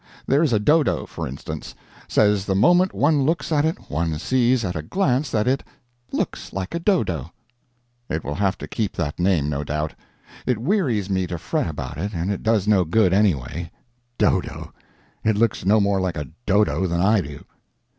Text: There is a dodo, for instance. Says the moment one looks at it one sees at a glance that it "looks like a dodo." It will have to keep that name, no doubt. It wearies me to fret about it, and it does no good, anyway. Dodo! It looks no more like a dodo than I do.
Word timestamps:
There 0.25 0.41
is 0.41 0.51
a 0.51 0.57
dodo, 0.57 1.05
for 1.05 1.27
instance. 1.27 1.75
Says 2.07 2.45
the 2.45 2.55
moment 2.55 2.91
one 2.91 3.21
looks 3.23 3.51
at 3.51 3.65
it 3.65 3.77
one 3.87 4.17
sees 4.17 4.65
at 4.65 4.75
a 4.75 4.81
glance 4.81 5.29
that 5.29 5.47
it 5.47 5.61
"looks 6.11 6.51
like 6.51 6.73
a 6.73 6.79
dodo." 6.79 7.31
It 8.09 8.23
will 8.23 8.33
have 8.33 8.57
to 8.57 8.67
keep 8.67 8.95
that 8.95 9.19
name, 9.19 9.47
no 9.47 9.63
doubt. 9.63 9.93
It 10.47 10.57
wearies 10.57 11.07
me 11.07 11.27
to 11.27 11.37
fret 11.37 11.67
about 11.67 11.99
it, 11.99 12.15
and 12.15 12.31
it 12.31 12.41
does 12.41 12.67
no 12.67 12.83
good, 12.83 13.13
anyway. 13.13 13.69
Dodo! 14.17 14.73
It 15.23 15.37
looks 15.37 15.65
no 15.67 15.79
more 15.79 16.01
like 16.01 16.17
a 16.17 16.29
dodo 16.47 16.87
than 16.87 16.99
I 16.99 17.21
do. 17.21 17.45